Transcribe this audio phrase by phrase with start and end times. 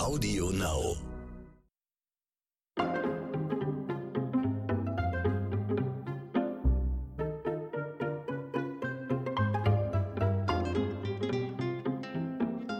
[0.00, 0.96] Audio Now.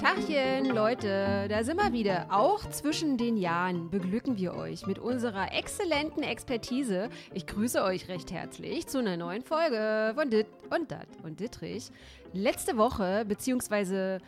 [0.01, 2.27] Tachchen, Leute, da sind wir wieder.
[2.31, 7.11] Auch zwischen den Jahren beglücken wir euch mit unserer exzellenten Expertise.
[7.35, 11.91] Ich grüße euch recht herzlich zu einer neuen Folge von Dit und Dat und Dittrich.
[12.33, 14.21] Letzte Woche, beziehungsweise,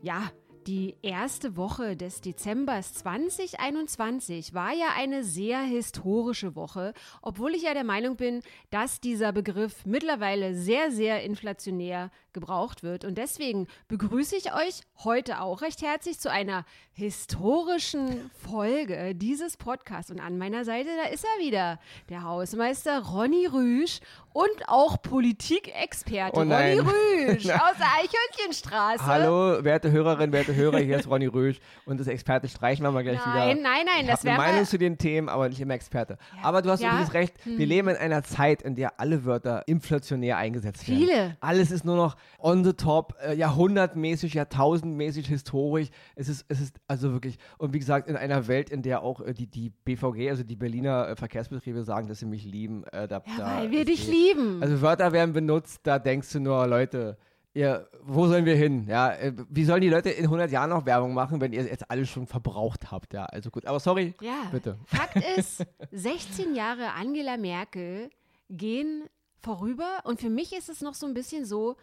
[0.00, 0.30] ja,
[0.66, 7.74] die erste Woche des Dezembers 2021 war ja eine sehr historische Woche, obwohl ich ja
[7.74, 13.04] der Meinung bin, dass dieser Begriff mittlerweile sehr, sehr inflationär gebraucht wird.
[13.04, 20.10] Und deswegen begrüße ich euch heute auch recht herzlich zu einer historischen Folge dieses Podcasts.
[20.10, 24.00] Und an meiner Seite, da ist er wieder, der Hausmeister Ronny Rüsch
[24.32, 26.78] und auch Politikexperte Oh Ronny.
[26.78, 29.06] Rüsch aus der Eichhörnchenstraße.
[29.06, 33.02] Hallo, werte Hörerinnen, werte Hörer, hier ist Ronny Rösch und das Experte streichen wir mal
[33.02, 33.68] gleich Nein, wieder.
[33.70, 36.18] nein, nein, ich das wir- Meinung zu den Themen, aber nicht immer Experte.
[36.42, 36.88] Aber du hast Ja.
[36.90, 36.96] Hm.
[36.96, 41.00] übrigens recht, wir leben in einer Zeit, in der alle Wörter inflationär eingesetzt werden.
[41.00, 41.36] Viele.
[41.40, 45.88] Alles ist nur noch on the top, äh, jahrhundertmäßig, jahrtausendmäßig, historisch.
[46.14, 49.20] Es ist, es ist also wirklich, und wie gesagt, in einer Welt, in der auch
[49.20, 52.84] äh, die, die BVG, also die Berliner äh, Verkehrsbetriebe sagen, dass sie mich lieben.
[52.92, 54.62] Äh, da, Ja, da, weil wir dich lieben.
[54.62, 57.16] Also Wörter werden benutzt, da denkst du nur, Leute,
[57.54, 58.86] ihr, wo sollen wir hin?
[58.88, 61.90] Ja, äh, wie sollen die Leute in 100 Jahren noch Werbung machen, wenn ihr jetzt
[61.90, 63.12] alles schon verbraucht habt?
[63.12, 63.66] Ja, also gut.
[63.66, 64.78] Aber sorry, Ja, bitte.
[64.86, 68.10] Fakt ist, 16 Jahre Angela Merkel
[68.48, 69.04] gehen
[69.38, 71.76] vorüber und für mich ist es noch so ein bisschen so,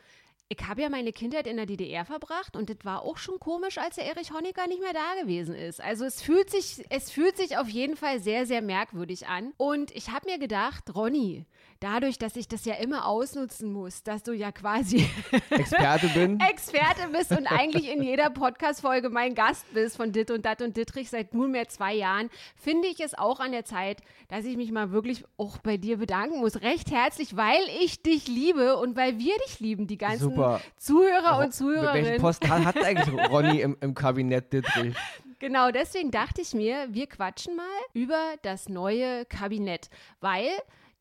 [0.49, 3.77] ich habe ja meine Kindheit in der DDR verbracht und das war auch schon komisch,
[3.77, 5.81] als der Erich Honecker nicht mehr da gewesen ist.
[5.81, 9.53] Also es fühlt sich, es fühlt sich auf jeden Fall sehr, sehr merkwürdig an.
[9.57, 11.45] Und ich habe mir gedacht, Ronny,
[11.79, 15.05] dadurch, dass ich das ja immer ausnutzen muss, dass du ja quasi
[15.49, 16.39] Experte bin.
[16.39, 20.77] Experte bist und eigentlich in jeder Podcast-Folge mein Gast bist von Dit und Dat und
[20.77, 24.71] Dittrich seit nunmehr zwei Jahren, finde ich es auch an der Zeit, dass ich mich
[24.71, 26.61] mal wirklich auch bei dir bedanken muss.
[26.61, 30.36] Recht herzlich, weil ich dich liebe und weil wir dich lieben, die ganzen Super.
[30.77, 32.21] Zuhörer und Welchen Zuhörerinnen.
[32.21, 34.95] Post hat, hat eigentlich Ronny im, im Kabinett Dittrich?
[35.39, 39.89] Genau, deswegen dachte ich mir, wir quatschen mal über das neue Kabinett,
[40.19, 40.47] weil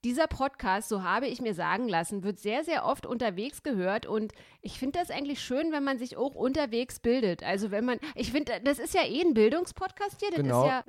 [0.05, 4.33] dieser Podcast, so habe ich mir sagen lassen, wird sehr, sehr oft unterwegs gehört und
[4.61, 7.43] ich finde das eigentlich schön, wenn man sich auch unterwegs bildet.
[7.43, 10.65] Also wenn man, ich finde, das ist ja eh ein Bildungspodcast hier, das Genau.
[10.65, 10.85] ist ja,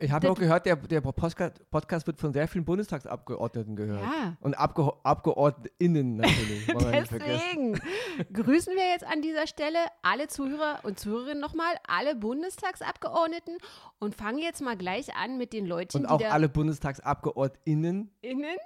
[0.00, 4.02] Ich habe auch gehört, der, der Podcast, wird von sehr vielen Bundestagsabgeordneten gehört.
[4.02, 4.36] Ja.
[4.40, 6.66] Und Abge AbgeordnetInnen natürlich.
[6.66, 7.80] Deswegen
[8.32, 13.58] grüßen wir jetzt an dieser Stelle alle Zuhörer und Zuhörerinnen nochmal, alle Bundestagsabgeordneten
[13.98, 18.10] und fangen jetzt mal gleich an mit den Leuten, Und auch alle BundestagsabgeordInnen.
[18.20, 18.56] innen.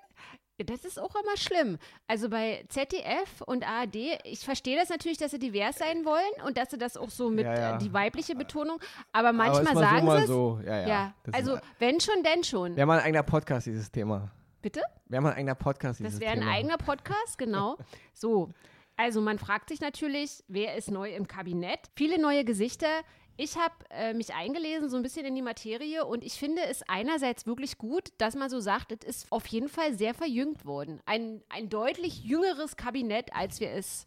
[0.64, 1.78] Das ist auch immer schlimm.
[2.06, 6.56] Also bei ZDF und ARD, ich verstehe das natürlich, dass sie divers sein wollen und
[6.58, 7.76] dass sie das auch so mit Ja, ja.
[7.76, 8.78] äh, die weibliche Betonung,
[9.12, 10.28] aber Aber manchmal ist mal sagen so, sie es.
[10.28, 10.60] so.
[10.64, 10.86] Ja, ja.
[10.88, 12.76] Ja, also ist, wenn schon, denn schon.
[12.76, 14.30] Wäre mal ein eigener Podcast, dieses Thema.
[14.60, 14.80] Bitte?
[15.08, 16.52] Wäre mal ein eigener Podcast, dieses Das wäre ein Thema.
[16.52, 17.76] eigener Podcast, genau.
[18.14, 18.50] So,
[18.96, 21.80] also man fragt sich natürlich, wer ist neu im Kabinett?
[21.96, 22.86] Viele neue Gesichter.
[23.36, 26.82] Ich habe äh, mich eingelesen, so ein bisschen in die Materie und ich finde es
[26.86, 31.00] einerseits wirklich gut, dass man so sagt, es ist auf jeden Fall sehr verjüngt worden.
[31.06, 34.06] Ein, ein deutlich jüngeres Kabinett, als wir es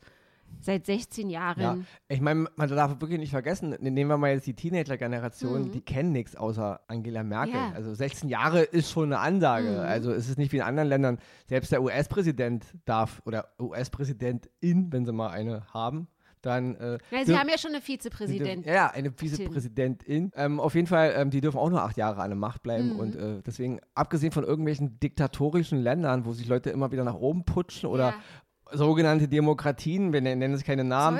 [0.61, 1.61] seit 16 Jahren.
[1.61, 1.77] Ja,
[2.07, 5.71] ich meine, man darf wirklich nicht vergessen, ne, nehmen wir mal jetzt die Teenager-Generation, Mhm.
[5.71, 7.55] die kennen nichts außer Angela Merkel.
[7.55, 7.71] Ja.
[7.75, 9.69] Also 16 Jahre ist schon eine Ansage.
[9.71, 9.79] Mhm.
[9.79, 11.17] Also es ist nicht wie in anderen Ländern.
[11.47, 16.07] Selbst der US-Präsident darf oder US-Präsidentin, wenn sie mal eine haben,
[16.45, 16.75] dann.
[16.75, 18.71] Äh, Ja, Sie haben ja schon eine Vizepräsidentin.
[18.71, 20.31] Ja, eine Vizepräsidentin.
[20.35, 22.93] Ähm, auf jeden Fall, ähm, die dürfen auch nur acht Jahre an der Macht bleiben.
[22.93, 22.99] Mhm.
[22.99, 27.45] Und äh, deswegen, abgesehen von irgendwelchen diktatorischen Ländern, wo sich Leute immer wieder nach oben
[27.45, 28.15] putschen oder
[28.71, 31.19] sogenannte Demokratien, wir nennen es keine Namen,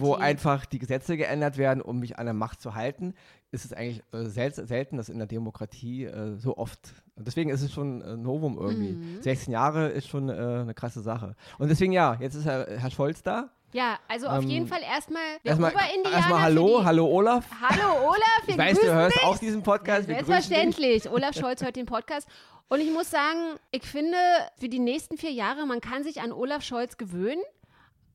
[0.00, 3.14] wo einfach die Gesetze geändert werden, um mich an der Macht zu halten,
[3.50, 6.92] ist es eigentlich äh, sel selten, dass in der Demokratie äh, so oft.
[7.16, 8.92] Deswegen ist es schon ein Novum irgendwie.
[8.92, 9.22] Mhm.
[9.22, 11.36] 16 Jahre ist schon äh, eine krasse Sache.
[11.58, 13.50] Und deswegen ja, jetzt ist Herr, Herr Scholz da.
[13.74, 15.72] Ja, also auf Ähm, jeden Fall erstmal Erstmal,
[16.10, 17.44] erstmal Hallo, die, hallo Olaf.
[17.60, 19.22] Hallo Olaf, wir Ich weiß, du hörst dich.
[19.24, 20.06] auch diesen Podcast.
[20.06, 21.10] Selbstverständlich.
[21.10, 22.28] Olaf Scholz hört den Podcast.
[22.68, 24.16] Und ich muss sagen, ich finde,
[24.58, 27.42] für die nächsten vier Jahre, man kann sich an Olaf Scholz gewöhnen.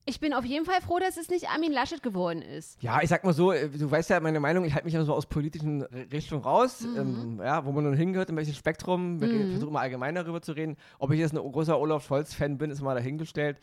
[0.05, 2.81] Ich bin auf jeden Fall froh, dass es nicht Armin Laschet geworden ist.
[2.81, 5.03] Ja, ich sag mal so, äh, du weißt ja meine Meinung, ich halte mich ja
[5.03, 6.97] so aus politischen Richtungen raus, Mhm.
[6.97, 10.53] ähm, ja, wo man nun hingehört, in welches Spektrum, wir versuchen immer allgemein darüber zu
[10.53, 10.77] reden.
[10.97, 13.57] Ob ich jetzt ein großer Olaf Scholz-Fan bin, ist mal dahingestellt.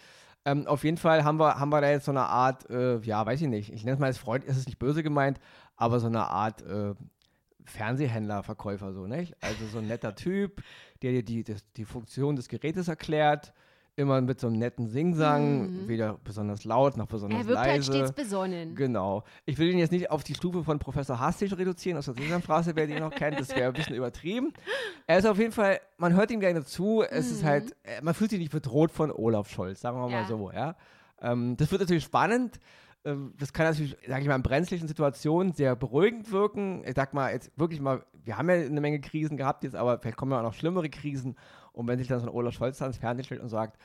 [0.46, 3.26] Ähm, auf jeden Fall haben wir, haben wir da jetzt so eine Art, äh, ja,
[3.26, 5.40] weiß ich nicht, ich nenne es mal als Freund, es ist nicht böse gemeint,
[5.74, 6.94] aber so eine Art äh,
[7.64, 9.34] Fernsehhändler, Verkäufer, so, nicht?
[9.42, 10.62] Also so ein netter Typ,
[11.02, 13.52] der dir die, das, die Funktion des Gerätes erklärt,
[13.96, 15.88] immer mit so einem netten Singsang, mhm.
[15.88, 17.50] weder besonders laut noch besonders leise.
[17.50, 17.92] Er wirkt halt leise.
[17.92, 18.74] halt stets besonnen.
[18.74, 19.24] Genau.
[19.46, 22.76] Ich will ihn jetzt nicht auf die Stufe von Professor Hastig reduzieren, aus der Sesamstraße,
[22.76, 24.52] wer den noch kennt, das wäre ein bisschen übertrieben.
[25.06, 27.32] Er ist auf jeden Fall, man hört ihm gerne zu, es mhm.
[27.32, 30.20] ist halt, äh, man fühlt sich nicht bedroht von Olaf Scholz, sagen wir ja.
[30.20, 30.76] mal so, ja.
[31.20, 32.60] Ähm, das wird natürlich spannend.
[33.06, 36.82] Ähm, das kann natürlich, sage ich mal, in brenzlichen Situationen sehr beruhigend wirken.
[36.84, 39.98] Ich sag mal, jetzt wirklich mal, wir haben ja eine Menge Krisen gehabt jetzt, aber
[39.98, 41.36] vielleicht kommen ja auch noch schlimmere Krisen.
[41.72, 43.78] Und wenn sich dann so ein Olaf Scholz ans Fernsehen stellt und sagt,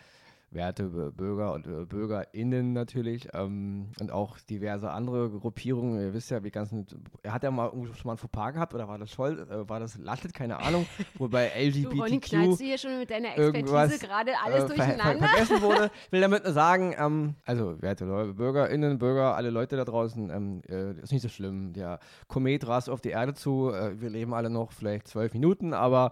[0.52, 0.84] werte
[1.16, 6.00] Bürger und äh, BürgerInnen natürlich ähm, und auch diverse andere Gruppierungen.
[6.02, 6.86] Ihr wisst ja, wie ganzen.
[7.24, 9.80] Er hat ja mal schon mal ein Fauxpas gehabt oder war das Scholz, äh, war
[9.80, 10.86] das Laschet, keine Ahnung,
[11.18, 11.90] wobei LGBTQ.
[11.90, 15.20] Du, Ronny, knallst du hier schon mit deiner Expertise gerade alles äh, durcheinander?
[15.20, 15.92] Ver vergessen wurde.
[16.06, 20.62] Ich will damit nur sagen, ähm, also werte BürgerInnen, Bürger, alle Leute da draußen, ähm,
[20.68, 21.72] äh, ist nicht so schlimm.
[21.74, 23.72] Der Komet rast auf die Erde zu.
[23.72, 26.12] Äh, wir leben alle noch vielleicht zwölf Minuten, aber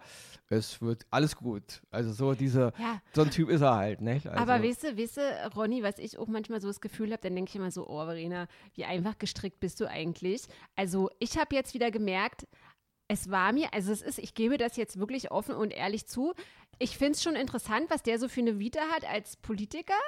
[0.49, 1.81] es wird alles gut.
[1.91, 3.01] Also so diese, ja.
[3.13, 4.21] so ein Typ ist er halt, ne?
[4.29, 4.41] Also.
[4.41, 7.35] Aber weißt du, weißt du, Ronny, was ich auch manchmal so das Gefühl habe, dann
[7.35, 10.43] denke ich immer so, oh Verena, wie einfach gestrickt bist du eigentlich?
[10.75, 12.47] Also ich habe jetzt wieder gemerkt,
[13.07, 16.33] es war mir, also es ist, ich gebe das jetzt wirklich offen und ehrlich zu.
[16.77, 19.99] Ich finde es schon interessant, was der so für eine Vita hat als Politiker,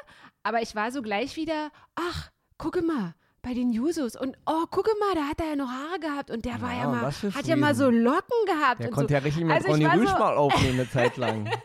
[0.44, 4.92] aber ich war so gleich wieder, ach, gucke mal, bei den Jusos und oh, gucke
[5.00, 7.48] mal, da hat er ja noch Haare gehabt und der ja, war ja mal, hat
[7.48, 8.82] ja mal so Locken gehabt.
[8.82, 9.14] Der konnte so.
[9.16, 11.50] ja richtig mit also Ronny Rüsch so mal aufnehmen eine Zeit lang.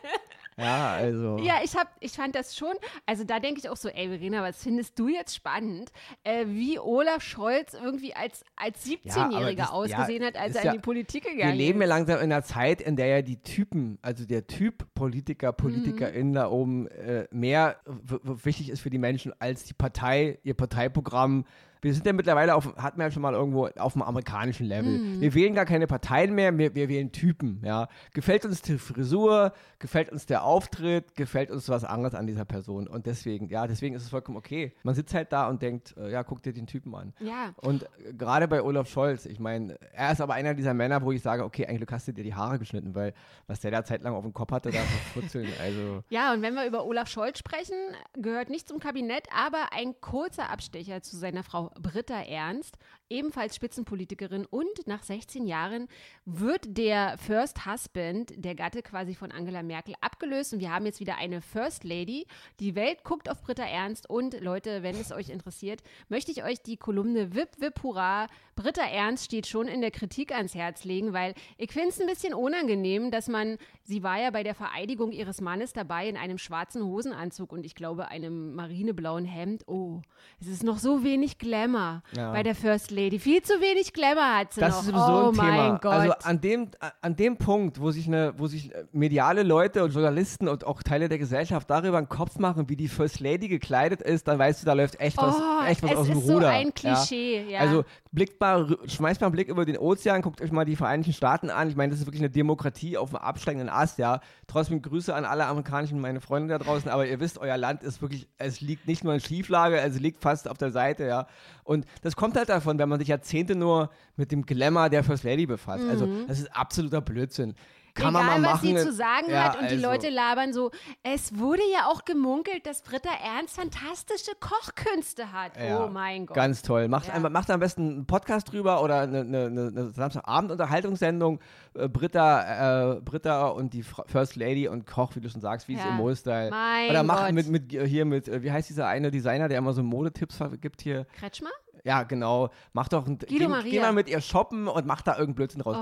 [0.58, 1.38] Ja, also.
[1.38, 2.72] Ja, ich, hab, ich fand das schon.
[3.04, 5.92] Also da denke ich auch so, ey Verena, was findest du jetzt spannend,
[6.24, 10.72] äh, wie Olaf Scholz irgendwie als, als 17-Jähriger ja, ausgesehen ja, hat, als er in
[10.72, 11.58] die Politik gegangen ist.
[11.58, 14.86] Wir leben ja langsam in einer Zeit, in der ja die Typen, also der Typ
[14.94, 16.34] Politiker, PolitikerInnen mhm.
[16.34, 17.76] da oben äh, mehr
[18.22, 21.44] wichtig ist für die Menschen als die Partei, ihr Parteiprogramm,
[21.82, 24.98] wir sind ja mittlerweile auf, hatten wir ja schon mal irgendwo auf dem amerikanischen Level.
[24.98, 25.20] Mhm.
[25.20, 27.88] Wir wählen gar keine Parteien mehr, wir, wir wählen Typen, ja.
[28.12, 32.86] Gefällt uns die Frisur, gefällt uns der Auftritt, gefällt uns was anderes an dieser Person.
[32.86, 34.74] Und deswegen, ja, deswegen ist es vollkommen okay.
[34.82, 37.12] Man sitzt halt da und denkt, äh, ja, guck dir den Typen an.
[37.20, 37.52] Ja.
[37.56, 41.12] Und äh, gerade bei Olaf Scholz, ich meine, er ist aber einer dieser Männer, wo
[41.12, 43.12] ich sage, okay, eigentlich hast du dir die Haare geschnitten, weil
[43.46, 44.78] was der da zeitlang auf dem Kopf hatte, da
[45.14, 46.02] Futzeln, also.
[46.08, 47.76] Ja, und wenn wir über Olaf Scholz sprechen,
[48.14, 52.76] gehört nicht zum Kabinett, aber ein kurzer Abstecher zu seiner Frau Britta Ernst,
[53.08, 55.88] ebenfalls Spitzenpolitikerin und nach 16 Jahren
[56.24, 61.00] wird der First Husband, der Gatte quasi von Angela Merkel, abgelöst und wir haben jetzt
[61.00, 62.26] wieder eine First Lady.
[62.60, 66.62] Die Welt guckt auf Britta Ernst und Leute, wenn es euch interessiert, möchte ich euch
[66.62, 68.26] die Kolumne Wip Wip Hurra.
[68.56, 72.06] Britta Ernst steht schon in der Kritik ans Herz legen, weil ich finde es ein
[72.06, 76.38] bisschen unangenehm, dass man, sie war ja bei der Vereidigung ihres Mannes dabei in einem
[76.38, 79.68] schwarzen Hosenanzug und ich glaube einem marineblauen Hemd.
[79.68, 80.00] Oh,
[80.40, 82.32] es ist noch so wenig Glamour ja.
[82.32, 83.18] bei der First Lady.
[83.18, 84.80] Viel zu wenig Glamour hat sie das noch.
[84.80, 85.78] ist sowieso oh ein Thema.
[85.80, 85.92] Gott.
[85.92, 86.70] Also an dem,
[87.00, 91.08] an dem Punkt, wo sich, eine, wo sich mediale Leute und Journalisten und auch Teile
[91.08, 94.66] der Gesellschaft darüber einen Kopf machen, wie die First Lady gekleidet ist, dann weißt du,
[94.66, 96.40] da läuft echt was, oh, echt was aus dem Ruder.
[96.40, 97.50] So ein Klischee, ja.
[97.50, 97.60] ja.
[97.60, 101.12] Also blickt mal, schmeißt mal einen Blick über den Ozean, guckt euch mal die Vereinigten
[101.12, 101.68] Staaten an.
[101.68, 104.20] Ich meine, das ist wirklich eine Demokratie auf einem absteigenden Ast, ja.
[104.46, 108.02] Trotzdem Grüße an alle amerikanischen, meine Freunde da draußen, aber ihr wisst, euer Land ist
[108.02, 111.26] wirklich, es liegt nicht nur in Schieflage, es liegt fast auf der Seite, ja.
[111.64, 115.24] Und das kommt halt davon, wenn man sich Jahrzehnte nur mit dem Glamour der First
[115.24, 115.84] Lady befasst.
[115.88, 116.12] Also, mhm.
[116.12, 117.54] Also, das ist absoluter Blödsinn
[117.96, 118.76] kann Egal, man mal was machen.
[118.76, 119.74] sie zu sagen ja, hat und also.
[119.74, 120.70] die Leute labern so.
[121.02, 125.56] Es wurde ja auch gemunkelt, dass Britta Ernst fantastische Kochkünste hat.
[125.56, 126.36] Ja, oh mein Gott.
[126.36, 126.88] Ganz toll.
[126.88, 127.18] Macht, ja.
[127.18, 131.40] macht am besten einen Podcast drüber oder eine, eine, eine Samstagabend-Unterhaltungssendung.
[131.74, 135.74] Äh, Britta, äh, Britta und die First Lady und Koch, wie du schon sagst, wie
[135.74, 136.52] es im Mode-Style.
[136.90, 139.82] Oder macht mit, mit hier mit, äh, wie heißt dieser eine Designer, der immer so
[139.82, 141.06] Modetipps gibt hier?
[141.12, 141.50] Kretschmer?
[141.84, 142.50] Ja, genau.
[142.72, 143.18] Mach doch ein.
[143.18, 145.76] Guido geh, geh mal mit ihr shoppen und mach da irgendeinen Blödsinn raus.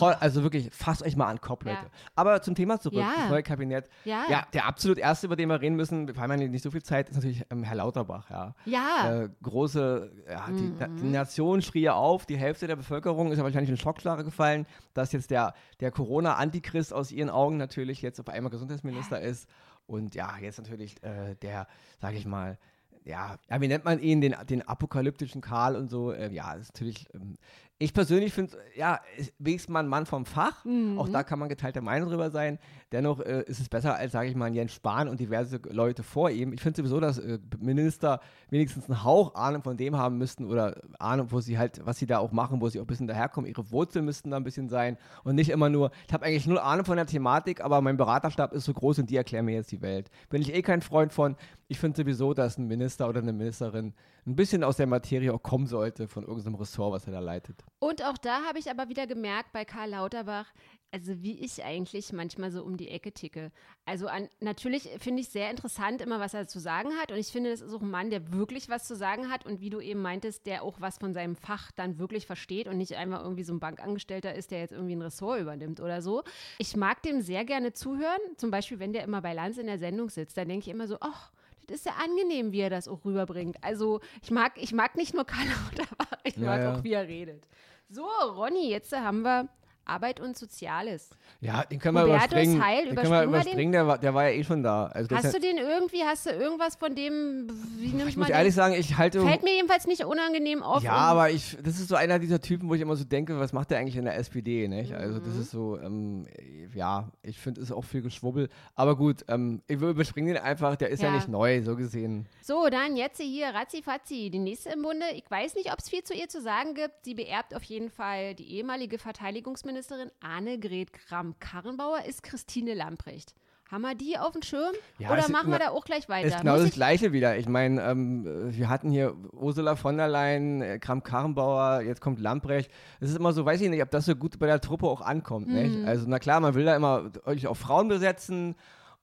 [0.00, 0.04] Oh.
[0.20, 1.76] Also wirklich, fasst euch mal an Kopf, Leute.
[1.76, 1.90] Ja.
[2.16, 3.12] Aber zum Thema zurück, ja.
[3.16, 3.88] das neue Kabinett.
[4.04, 4.24] Ja.
[4.28, 6.82] ja, der absolut erste, über den wir reden müssen, wir haben ja nicht so viel
[6.82, 8.54] Zeit, ist natürlich ähm, Herr Lauterbach, ja.
[8.64, 9.22] Ja.
[9.22, 10.96] Äh, große, ja, die, mhm.
[10.96, 15.12] die, Nation schrie auf, die Hälfte der Bevölkerung ist ja wahrscheinlich in Schockschlage gefallen, dass
[15.12, 19.48] jetzt der, der Corona-Antichrist aus ihren Augen natürlich jetzt auf einmal Gesundheitsminister ist.
[19.86, 21.66] Und ja, jetzt natürlich äh, der,
[22.00, 22.58] sag ich mal,
[23.04, 26.12] ja, ja, wie nennt man ihn, den, den apokalyptischen Karl und so.
[26.12, 27.36] Äh, ja, ist natürlich ähm,
[27.78, 29.00] ich persönlich finde, ja,
[29.38, 30.64] wenigstens mal ein Mann vom Fach.
[30.64, 30.96] Mhm.
[30.96, 32.60] Auch da kann man geteilter Meinung drüber sein.
[32.92, 36.30] Dennoch äh, ist es besser als, sage ich mal, Jens Spahn und diverse Leute vor
[36.30, 36.52] ihm.
[36.52, 40.80] Ich finde sowieso, dass äh, Minister wenigstens einen Hauch Ahnung von dem haben müssten oder
[41.00, 43.50] Ahnung, wo sie halt, was sie da auch machen, wo sie auch ein bisschen daherkommen.
[43.50, 46.58] Ihre Wurzeln müssten da ein bisschen sein und nicht immer nur, ich habe eigentlich null
[46.58, 49.72] Ahnung von der Thematik, aber mein Beraterstab ist so groß und die erklären mir jetzt
[49.72, 50.10] die Welt.
[50.30, 51.34] Bin ich eh kein Freund von.
[51.68, 53.94] Ich finde sowieso, dass ein Minister oder eine Ministerin
[54.26, 57.64] ein bisschen aus der Materie auch kommen sollte von irgendeinem Ressort, was er da leitet.
[57.78, 60.52] Und auch da habe ich aber wieder gemerkt bei Karl Lauterbach,
[60.94, 63.50] also wie ich eigentlich manchmal so um die Ecke ticke.
[63.84, 67.10] Also an, natürlich finde ich sehr interessant immer, was er zu sagen hat.
[67.10, 69.60] Und ich finde, das ist auch ein Mann, der wirklich was zu sagen hat und
[69.60, 72.94] wie du eben meintest, der auch was von seinem Fach dann wirklich versteht und nicht
[72.94, 76.22] einfach irgendwie so ein Bankangestellter ist, der jetzt irgendwie ein Ressort übernimmt oder so.
[76.58, 78.20] Ich mag dem sehr gerne zuhören.
[78.36, 80.86] Zum Beispiel, wenn der immer bei Lanz in der Sendung sitzt, dann denke ich immer
[80.86, 81.32] so, ach,
[81.66, 83.56] das ist ja angenehm, wie er das auch rüberbringt.
[83.62, 86.74] Also ich mag, ich mag nicht nur Karl Lauterbach, ich mag ja, ja.
[86.74, 87.46] auch, wie er redet.
[87.88, 89.48] So, Ronny, jetzt haben wir
[89.86, 91.10] Arbeit und Soziales.
[91.40, 92.64] Ja, den können wir Hubertus überspringen.
[92.64, 94.86] Heil, den können wir überspringen, der war, der war ja eh schon da.
[94.86, 98.54] Also hast du den irgendwie, hast du irgendwas von dem, wie nimmt Ich muss ehrlich
[98.54, 99.20] sagen, ich halte...
[99.20, 100.82] Fällt mir jedenfalls nicht unangenehm auf.
[100.82, 103.52] Ja, aber ich, das ist so einer dieser Typen, wo ich immer so denke, was
[103.52, 104.90] macht der eigentlich in der SPD, nicht?
[104.90, 104.96] Mhm.
[104.96, 106.26] Also das ist so, ähm,
[106.74, 108.48] ja, ich finde, es ist auch viel Geschwubbel.
[108.74, 111.08] Aber gut, ähm, ich überspringe den einfach, der ist ja.
[111.08, 111.16] ja.
[111.16, 112.26] nicht neu, so gesehen.
[112.42, 115.04] So, dann jetzt hier, Razzi-Fazzi, die nächste im Bunde.
[115.14, 117.04] Ich weiß nicht, ob es viel zu ihr zu sagen gibt.
[117.04, 123.34] Sie beerbt auf jeden Fall die ehemalige Verteidigungsministerin Bundesministerin Annegret Kramp-Karrenbauer ist Christine Lamprecht.
[123.68, 124.72] Haben wir die auf dem Schirm?
[124.98, 126.28] Ja, Oder machen wir da auch gleich weiter?
[126.28, 127.36] Ist genau Muss das Gleiche wieder.
[127.38, 132.70] Ich meine, ähm, wir hatten hier Ursula von der Leyen, äh, Kramp-Karrenbauer, jetzt kommt Lamprecht.
[133.00, 135.00] Es ist immer so, weiß ich nicht, ob das so gut bei der Truppe auch
[135.00, 135.48] ankommt.
[135.48, 135.84] Mhm.
[135.84, 138.54] Also, na klar, man will da immer auch Frauen besetzen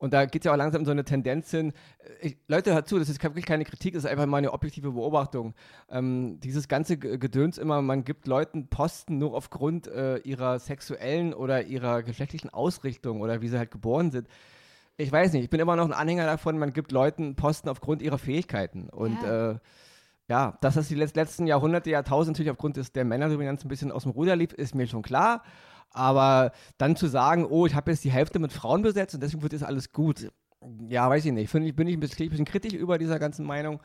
[0.01, 1.73] und da geht es ja auch langsam so eine Tendenz hin.
[2.21, 4.93] Ich, Leute, hört zu, das ist wirklich keine Kritik, das ist einfach mal eine objektive
[4.93, 5.53] Beobachtung.
[5.91, 11.65] Ähm, dieses ganze Gedöns immer, man gibt Leuten Posten nur aufgrund äh, ihrer sexuellen oder
[11.65, 14.27] ihrer geschlechtlichen Ausrichtung oder wie sie halt geboren sind.
[14.97, 18.01] Ich weiß nicht, ich bin immer noch ein Anhänger davon, man gibt Leuten Posten aufgrund
[18.01, 18.89] ihrer Fähigkeiten.
[18.89, 19.51] Und ja.
[19.51, 19.59] Äh,
[20.27, 24.03] ja, dass das die letzten Jahrhunderte, Jahrtausende natürlich aufgrund des, der Männerdominanz ein bisschen aus
[24.03, 25.43] dem Ruder lief, ist mir schon klar.
[25.91, 29.43] Aber dann zu sagen, oh, ich habe jetzt die Hälfte mit Frauen besetzt und deswegen
[29.43, 30.31] wird jetzt alles gut,
[30.89, 31.49] ja, weiß ich nicht.
[31.49, 33.79] Finde ich, bin ich ein bisschen, ein bisschen kritisch über dieser ganzen Meinung.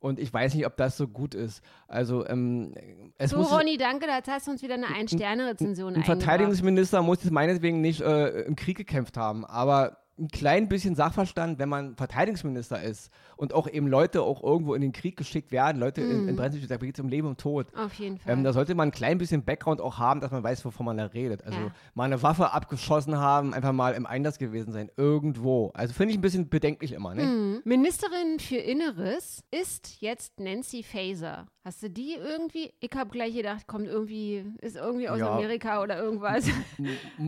[0.00, 1.60] Und ich weiß nicht, ob das so gut ist.
[1.88, 2.72] Also, ähm,
[3.16, 7.24] es so, muss, Ronny, danke, da hast du uns wieder eine Ein-Sterne-Rezension Ein Verteidigungsminister muss
[7.24, 11.96] es meinetwegen nicht äh, im Krieg gekämpft haben, aber ein klein bisschen Sachverstand, wenn man
[11.96, 16.10] Verteidigungsminister ist und auch eben Leute auch irgendwo in den Krieg geschickt werden, Leute mm.
[16.10, 16.36] in, in mhm.
[16.36, 17.66] Brennstäben, da geht es um Leben und Tod.
[17.76, 18.32] Auf jeden Fall.
[18.32, 20.96] Ähm, da sollte man ein klein bisschen Background auch haben, dass man weiß, wovon man
[20.96, 21.44] da redet.
[21.44, 21.72] Also ja.
[21.94, 25.70] mal eine Waffe abgeschossen haben, einfach mal im Einsatz gewesen sein, irgendwo.
[25.74, 27.14] Also finde ich ein bisschen bedenklich immer.
[27.14, 27.24] Ne?
[27.24, 27.62] Mm.
[27.64, 31.46] Ministerin für Inneres ist jetzt Nancy Faeser.
[31.68, 32.72] Hast du die irgendwie?
[32.80, 35.30] Ich habe gleich gedacht, kommt irgendwie, ist irgendwie aus ja.
[35.34, 36.46] Amerika oder irgendwas.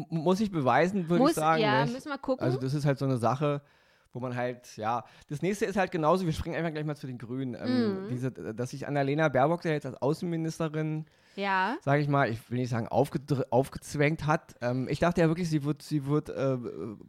[0.09, 1.61] muss ich beweisen, würde ich sagen.
[1.63, 1.93] Ja, nicht?
[1.93, 2.43] müssen wir gucken.
[2.43, 3.63] Also das ist halt so eine Sache,
[4.13, 7.07] wo man halt, ja, das nächste ist halt genauso, wir springen einfach gleich mal zu
[7.07, 7.55] den Grünen.
[7.55, 8.09] Ähm, mm.
[8.11, 11.77] diese, dass sich Annalena Baerbock ja jetzt als Außenministerin, ja.
[11.83, 14.55] sage ich mal, ich will nicht sagen aufgezwängt hat.
[14.61, 16.59] Ähm, ich dachte ja wirklich, sie wird, sie wird äh,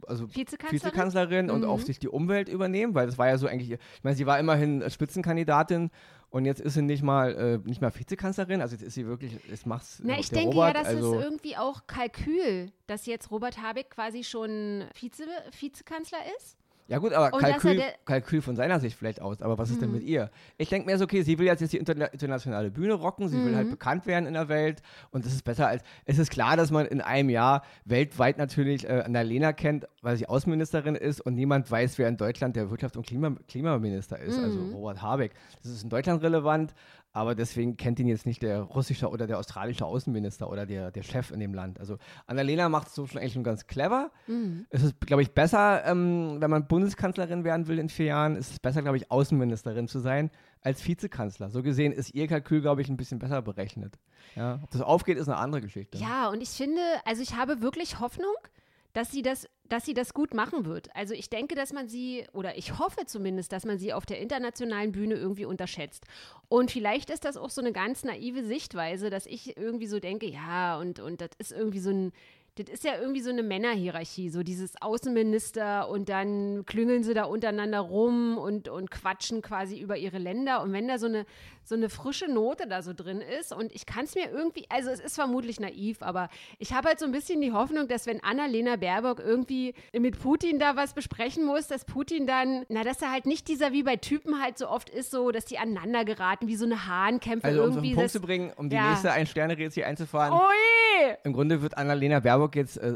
[0.06, 1.68] also Vizekanzlerin, Vizekanzlerin und mhm.
[1.68, 4.38] auf sich die Umwelt übernehmen, weil das war ja so eigentlich, ich meine, sie war
[4.38, 5.90] immerhin Spitzenkandidatin
[6.30, 9.38] und jetzt ist sie nicht mal, äh, nicht mal Vizekanzlerin, also jetzt ist sie wirklich,
[9.50, 10.00] es macht's.
[10.02, 13.90] Na, ich denke Robert, ja, das also ist irgendwie auch Kalkül, dass jetzt Robert Habeck
[13.90, 15.26] quasi schon Vize,
[15.58, 16.56] Vizekanzler ist.
[16.92, 19.40] Ja gut, aber Kalkül, Kalkül, von seiner Sicht vielleicht aus.
[19.40, 19.80] Aber was ist mhm.
[19.80, 20.30] denn mit ihr?
[20.58, 23.38] Ich denke mir so, okay, sie will jetzt, jetzt die interna internationale Bühne rocken, sie
[23.38, 23.46] mhm.
[23.46, 23.70] will halt mhm.
[23.70, 26.84] bekannt werden in der Welt und das ist besser als, es ist klar, dass man
[26.84, 31.96] in einem Jahr weltweit natürlich äh, Annalena kennt, weil sie Außenministerin ist und niemand weiß,
[31.96, 34.66] wer in Deutschland der Wirtschafts- und Klima Klimaminister ist, also mhm.
[34.66, 35.32] also Robert Habeck.
[35.62, 36.74] Das ist in Deutschland relevant,
[37.12, 41.02] aber deswegen kennt ihn jetzt nicht der russische oder der australische Außenminister oder der, der
[41.02, 41.78] Chef in dem Land.
[41.78, 44.10] Also Annalena macht es so schon eigentlich schon ganz clever.
[44.26, 44.66] Mhm.
[44.70, 48.50] Es ist, glaube ich, besser, ähm, wenn man Bundeskanzlerin werden will in vier Jahren, ist
[48.50, 50.30] es besser, glaube ich, Außenministerin zu sein
[50.62, 51.50] als Vizekanzler.
[51.50, 53.98] So gesehen ist ihr Kalkül, glaube ich, ein bisschen besser berechnet.
[54.34, 55.98] Ja, ob das aufgeht, ist eine andere Geschichte.
[55.98, 58.34] Ja, und ich finde, also ich habe wirklich Hoffnung,
[58.92, 60.94] dass sie das, dass sie das gut machen wird.
[60.94, 64.20] Also ich denke, dass man sie, oder ich hoffe zumindest, dass man sie auf der
[64.20, 66.04] internationalen Bühne irgendwie unterschätzt.
[66.48, 70.26] Und vielleicht ist das auch so eine ganz naive Sichtweise, dass ich irgendwie so denke,
[70.26, 72.12] ja, und, und das ist irgendwie so ein
[72.56, 77.24] das ist ja irgendwie so eine Männerhierarchie, so dieses Außenminister und dann klüngeln sie da
[77.24, 80.62] untereinander rum und, und quatschen quasi über ihre Länder.
[80.62, 81.24] Und wenn da so eine,
[81.64, 84.90] so eine frische Note da so drin ist und ich kann es mir irgendwie, also
[84.90, 86.28] es ist vermutlich naiv, aber
[86.58, 90.58] ich habe halt so ein bisschen die Hoffnung, dass wenn Annalena Baerbock irgendwie mit Putin
[90.58, 93.96] da was besprechen muss, dass Putin dann, na, dass er halt nicht dieser wie bei
[93.96, 97.60] Typen halt so oft ist, so, dass die aneinander geraten, wie so eine Hahnkämpfe also,
[97.60, 97.78] irgendwie.
[97.78, 98.90] Um den Punkt zu bringen, um die ja.
[98.90, 100.32] nächste Ein-Sterne-Rätsel einzufahren.
[100.32, 101.16] Ui!
[101.24, 102.94] Im Grunde wird Annalena Baerbock jetzt äh,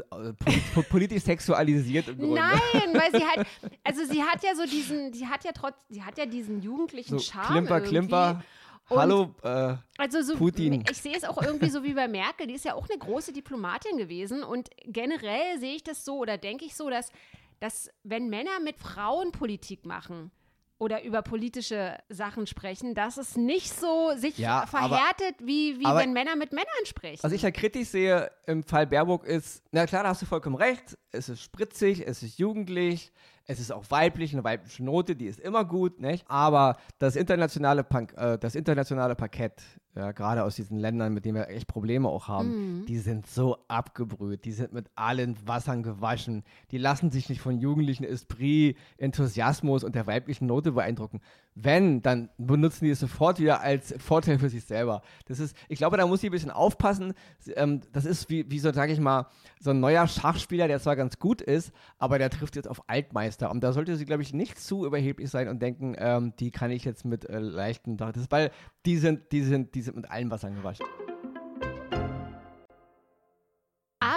[0.89, 2.35] politisch sexualisiert im Grunde.
[2.35, 3.47] Nein, weil sie halt,
[3.83, 7.19] also sie hat ja so diesen, sie hat ja trotz, sie hat ja diesen jugendlichen
[7.19, 7.47] so, Charme.
[7.47, 7.89] Klimper, irgendwie.
[7.89, 8.43] Klimper.
[8.89, 10.83] Und Hallo, äh, also so, Putin.
[10.89, 13.33] Ich sehe es auch irgendwie so wie bei Merkel, die ist ja auch eine große
[13.33, 14.43] Diplomatin gewesen.
[14.43, 17.11] Und generell sehe ich das so oder denke ich so, dass,
[17.59, 20.31] dass wenn Männer mit Frauen Politik machen,
[20.79, 26.01] oder über politische Sachen sprechen, dass es nicht so sich Ja, verhärtet, wie, wie aber-
[26.01, 27.23] wenn Männer mit Männern sprechen.
[27.23, 30.55] Was ich ja kritisch sehe im Fall Baerbock ist, na klar, da hast du vollkommen
[30.55, 33.11] recht, es ist spritzig, es ist jugendlich,
[33.45, 36.25] es ist auch weiblich, eine weibliche Note, die ist immer gut, nicht?
[36.29, 39.61] Aber das internationale, Punk, äh, das internationale Parkett,
[39.95, 43.57] ja, gerade aus diesen Ländern, mit denen wir echt Probleme auch haben, die sind so
[43.67, 49.83] abgebrüht, die sind mit allen Wassern gewaschen, die lassen sich nicht von jugendlichen Esprit, Enthusiasmus
[49.83, 51.21] und der weiblichen Note beeindrucken.
[51.59, 55.01] Wenn, dann benutzen die es sofort wieder als Vorteil für sich selber.
[55.25, 57.13] Das ist, ich glaube, da muss sie ein bisschen aufpassen.
[57.55, 59.27] Ähm, das ist wie, wie so, sage ich mal,
[59.59, 63.49] so ein neuer Schachspieler, der zwar ganz gut ist, aber der trifft jetzt auf Altmeister.
[63.49, 66.69] Und da sollte sie, glaube ich, nicht zu überheblich sein und denken, ähm, die kann
[66.69, 68.51] ich jetzt mit äh, leichten, das weil
[68.85, 70.85] die sind, die sind, die sind mit allen Wassern gewaschen.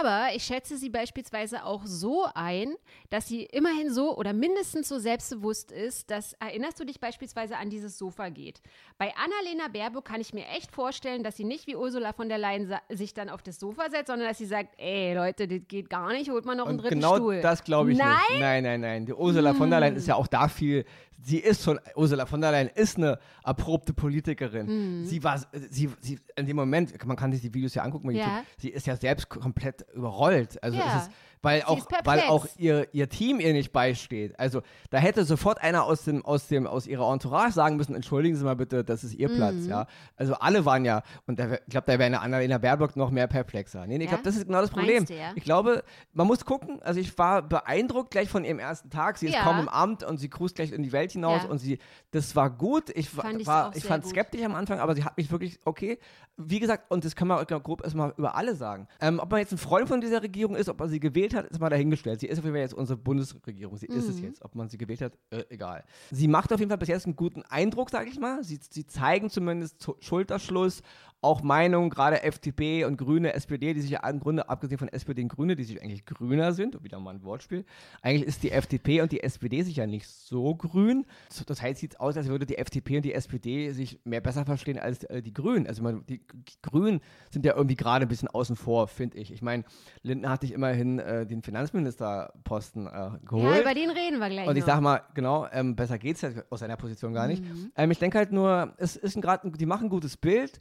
[0.01, 2.75] Aber ich schätze sie beispielsweise auch so ein,
[3.11, 7.69] dass sie immerhin so oder mindestens so selbstbewusst ist, dass, erinnerst du dich beispielsweise an
[7.69, 8.63] dieses Sofa geht?
[8.97, 12.39] Bei Annalena Baerbock kann ich mir echt vorstellen, dass sie nicht wie Ursula von der
[12.39, 15.91] Leyen sich dann auf das Sofa setzt, sondern dass sie sagt, ey Leute, das geht
[15.91, 17.41] gar nicht, holt mal noch einen Und dritten genau Stuhl.
[17.43, 18.17] das glaube ich Nein?
[18.31, 18.41] nicht.
[18.41, 19.07] Nein, nein, nein.
[19.07, 20.85] Die Ursula von der Leyen ist ja auch da viel.
[21.23, 24.67] Sie ist schon, Ursula von der Leyen ist eine erprobte Politikerin.
[24.67, 25.05] Hm.
[25.05, 28.25] Sie war, sie, sie, in dem Moment, man kann sich die Videos ja angucken Ja.
[28.39, 30.63] YouTube, sie ist ja selbst komplett überrollt.
[30.63, 30.97] Also Ja.
[30.99, 31.11] es ist,
[31.43, 34.39] weil Sie auch, weil auch ihr, ihr Team ihr nicht beisteht.
[34.39, 38.37] Also da hätte sofort einer aus dem, aus dem, aus ihrer Entourage sagen müssen, entschuldigen
[38.37, 39.37] Sie mal bitte, das ist ihr Mhm.
[39.37, 39.87] Platz, ja.
[40.17, 43.27] Also alle waren ja, und da, ich glaube, da wäre eine Annalena Baerbock noch mehr
[43.27, 43.87] perplexer.
[43.87, 45.05] Nee, nee, ich glaube, das ist genau das Problem.
[45.07, 45.15] Du?
[45.35, 45.83] Ich glaube,
[46.13, 49.19] man muss gucken, also ich war beeindruckt gleich von ihrem ersten Tag.
[49.19, 51.79] Sie ist kaum im Amt und sie cruist gleich in die Welt hinaus und sie,
[52.11, 52.91] das war gut.
[52.95, 55.99] Ich Fand war, ich fand skeptisch am Anfang, aber sie hat mich wirklich, okay,
[56.37, 58.89] wie gesagt, und das kann man grob erstmal über alle sagen.
[59.01, 61.47] Ähm, ob man jetzt ein Freund von dieser Regierung ist, ob man sie gewählt hat,
[61.47, 62.21] ist mal dahingestellt.
[62.21, 63.77] Sie ist auf jeden Fall jetzt unsere Bundesregierung.
[63.77, 64.11] Sie ist Mhm.
[64.11, 64.43] es jetzt.
[64.45, 65.85] Ob man sie gewählt hat, äh, egal.
[66.11, 68.43] Sie macht auf jeden Fall bis jetzt einen guten Eindruck, sage ich mal.
[68.45, 70.83] Sie, sie zeigen zumindest Zu- Schulterschluss,
[71.23, 75.23] auch Meinungen, gerade FDP und Grüne, SPD, die sich ja im Grunde, abgesehen von SPD
[75.23, 77.65] und Grüne, die sich eigentlich grüner sind, wieder mal ein Wortspiel,
[78.01, 81.05] eigentlich ist die FDP und die SPD sich ja nicht so grün.
[81.47, 84.79] Das heißt, sieht aus, als würde die FDP und die SPD sich mehr besser verstehen
[84.79, 85.67] als äh, die Grünen.
[85.67, 86.23] Also man, die
[86.63, 87.01] Grünen
[87.31, 89.33] sind ja irgendwie gerade ein bisschen außen vor, finde ich.
[89.33, 89.65] Ich meine,
[90.03, 93.57] Lindner hatte ich immerhin äh, den Finanzministerposten äh, geholt.
[93.57, 94.75] ja, über den reden wir gleich Und ich noch.
[94.75, 97.43] sag mal, genau, ähm, besser geht's ja aus seiner Position gar nicht.
[97.45, 97.73] Mhm.
[97.77, 100.61] Ähm, ich denke halt nur, es ist grad, die machen ein gutes Bild.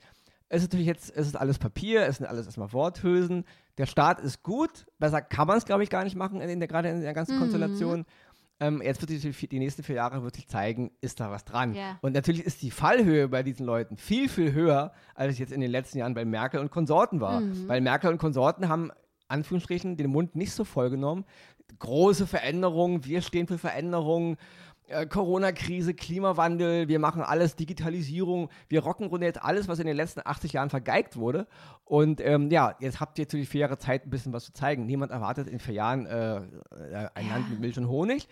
[0.49, 3.45] Es ist natürlich jetzt, es ist alles Papier, es sind alles erstmal Worthülsen.
[3.77, 6.67] Der Start ist gut, besser kann man es, glaube ich, gar nicht machen, in der,
[6.67, 7.39] gerade in der ganzen Mhm.
[7.39, 8.05] Konstellation.
[8.59, 11.45] Ähm, jetzt wird sich die, die nächsten vier Jahre wird sich zeigen, ist da was
[11.45, 11.73] dran.
[11.75, 11.97] Ja.
[12.01, 15.61] Und natürlich ist die Fallhöhe bei diesen Leuten viel, viel höher, als es jetzt in
[15.61, 17.39] den letzten Jahren bei Merkel und Konsorten war.
[17.39, 17.69] Mhm.
[17.69, 18.91] Weil Merkel und Konsorten haben
[19.29, 21.23] Anführungsstrichen den Mund nicht so voll genommen.
[21.77, 24.35] Große Veränderungen, wir stehen für Veränderungen.
[24.89, 30.21] Äh, Corona-Krise, Klimawandel, wir machen alles, Digitalisierung, wir rocken jetzt alles, was in den letzten
[30.23, 31.47] 80 Jahren vergeigt wurde.
[31.85, 34.85] Und ähm, ja, jetzt habt ihr natürlich vier Jahre Zeit, ein bisschen was zu zeigen.
[34.85, 36.41] Niemand erwartet in vier Jahren äh,
[37.13, 38.27] ein Land mit Milch und Honig,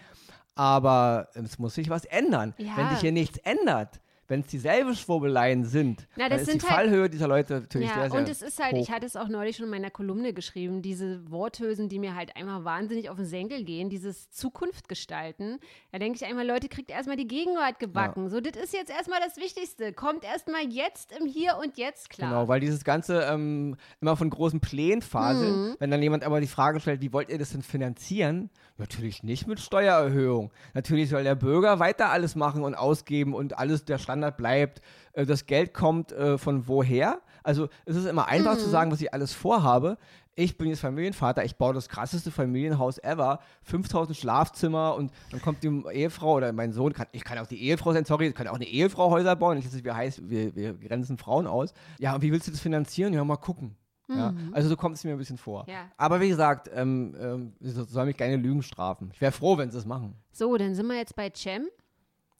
[0.55, 2.53] aber es muss sich was ändern.
[2.57, 2.75] Ja.
[2.75, 6.67] Wenn sich hier nichts ändert, wenn es dieselben Schwurbeleien sind, Na, dann ist sind die
[6.67, 8.93] halt- Fallhöhe dieser Leute natürlich Ja, sehr, sehr und es ist halt, ich hoch.
[8.93, 12.63] hatte es auch neulich schon in meiner Kolumne geschrieben, diese Worthülsen, die mir halt einmal
[12.65, 15.59] wahnsinnig auf den Senkel gehen, dieses Zukunft gestalten.
[15.91, 18.29] Da denke ich einmal, Leute, kriegt erstmal die Gegenwart gebacken.
[18.29, 19.93] So, das ist jetzt erstmal das Wichtigste.
[19.93, 22.29] Kommt erstmal jetzt im Hier und Jetzt klar.
[22.29, 25.69] Genau, weil dieses Ganze ähm, immer von großen Plänen faseln.
[25.69, 25.75] Mhm.
[25.79, 28.49] Wenn dann jemand aber die Frage stellt, wie wollt ihr das denn finanzieren?
[28.77, 30.51] Natürlich nicht mit Steuererhöhung.
[30.73, 34.81] Natürlich soll der Bürger weiter alles machen und ausgeben und alles der Standard bleibt.
[35.13, 37.21] Äh, das Geld kommt äh, von woher?
[37.43, 38.59] Also es ist immer einfach Mhm.
[38.59, 39.97] zu sagen, was ich alles vorhabe.
[40.39, 45.63] Ich bin jetzt Familienvater, ich baue das krasseste Familienhaus ever, 5000 Schlafzimmer und dann kommt
[45.63, 48.47] die Ehefrau oder mein Sohn, kann, ich kann auch die Ehefrau sein, sorry, ich kann
[48.47, 51.73] auch eine Ehefrau Häuser bauen, nicht, dass es wie heißt, wir, wir grenzen Frauen aus.
[51.97, 53.13] Ja, und wie willst du das finanzieren?
[53.13, 53.75] Ja, mal gucken.
[54.09, 55.65] Ja, also so kommt es mir ein bisschen vor.
[55.67, 55.89] Ja.
[55.97, 59.09] Aber wie gesagt, ähm, ähm, soll mich keine Lügen strafen.
[59.13, 60.15] Ich wäre froh, wenn sie es machen.
[60.31, 61.67] So, dann sind wir jetzt bei Cem.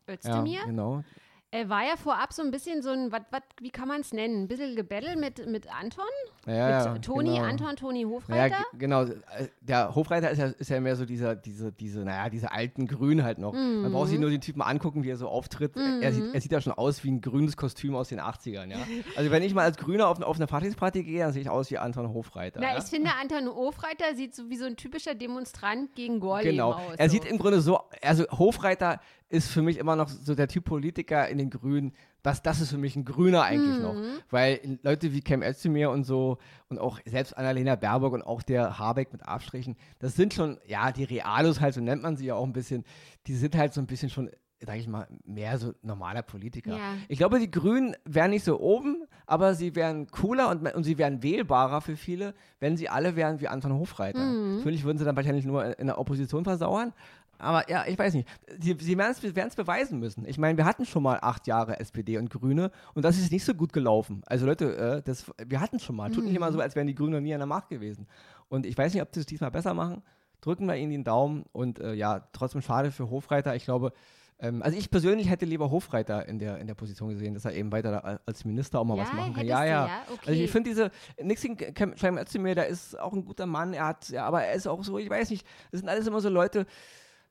[0.08, 0.60] Ja, Özdemir.
[0.66, 1.04] genau.
[1.50, 4.12] Er war ja vorab so ein bisschen so ein, wat, wat, wie kann man es
[4.12, 4.44] nennen?
[4.44, 6.04] Ein bisschen Gebettel mit, mit Anton?
[6.46, 7.44] Ja, mit Toni, genau.
[7.48, 8.56] Anton, Toni Ja, Hofreiter?
[8.58, 9.04] ge- genau.
[9.04, 12.86] Äh, Der Hofreiter ist ja, ist ja mehr so dieser, diese, diese, naja, diese alten
[12.86, 13.54] Grün halt noch.
[13.54, 13.82] Mhm.
[13.84, 15.74] Man braucht sich nur den Typen angucken, wie er so auftritt.
[15.78, 18.78] Er, sieht, er sieht ja schon aus wie ein grünes Kostüm aus den 80ern, ja.
[19.16, 21.72] Also wenn ich mal als Grüner auf, auf eine Partysparty gehe, dann sehe ich aus
[21.72, 22.60] wie Anton Hofreiter.
[22.62, 22.78] Na, ja?
[22.78, 26.74] ich finde, Anton Hofreiter sieht so wie so ein typischer Demonstrant gegen Gorleben Genau.
[26.74, 26.82] aus.
[26.98, 27.14] Er so.
[27.14, 31.28] sieht im Grunde so, also Hofreiter ist für mich immer noch so der Typ Politiker
[31.28, 31.94] in den Grünen.
[32.24, 33.94] Das, das ist für mich ein Grüner eigentlich noch.
[33.94, 34.20] Mhm.
[34.30, 36.38] Weil Leute wie Cem Özdemir und so
[36.70, 40.92] und auch selbst Annalena Baerbock und auch der Habeck mit Abstrichen, das sind schon, ja,
[40.92, 42.86] die Realos halt, so nennt man sie ja auch ein bisschen,
[43.28, 44.30] die sind halt so ein bisschen schon
[44.66, 46.72] sag ich mal, mehr so normaler Politiker.
[46.72, 46.96] Ja.
[47.08, 50.98] Ich glaube, die Grünen wären nicht so oben, aber sie wären cooler und, und sie
[50.98, 54.20] wären wählbarer für viele, wenn sie alle wären wie Anton Hofreiter.
[54.20, 54.58] Mhm.
[54.58, 56.94] Natürlich würden sie dann wahrscheinlich nur in der Opposition versauern.
[57.39, 58.28] Aber ja, ich weiß nicht.
[58.60, 59.15] Sie, sie werden
[59.47, 60.26] es beweisen müssen.
[60.26, 63.45] Ich meine, wir hatten schon mal acht Jahre SPD und Grüne und das ist nicht
[63.45, 64.21] so gut gelaufen.
[64.26, 66.12] Also Leute, äh, das, wir hatten schon mal.
[66.12, 68.08] Tut nicht immer so, als wären die Grünen noch nie an der Macht gewesen.
[68.50, 70.02] Und ich weiß nicht, ob sie es diesmal besser machen.
[70.41, 73.56] Drücken wir ihnen den Daumen und äh, ja, trotzdem schade für Hofreiter.
[73.56, 73.91] Ich glaube,
[74.39, 77.54] ähm, also ich persönlich hätte lieber Hofreiter in der, in der Position gesehen, dass er
[77.56, 79.45] eben weiter da als Minister auch mal Ja, was machen kann.
[79.45, 79.88] hättest Ja, du, ja.
[79.88, 80.02] ja?
[80.13, 80.30] Okay.
[80.30, 81.58] Also ich finde diese, Nixon
[81.95, 84.84] Scheim Özdemir, der ist auch ein guter Mann, er hat, ja, aber er ist auch
[84.84, 86.67] so, ich weiß nicht, das sind alles immer so Leute,